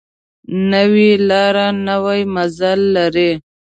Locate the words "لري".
2.95-3.31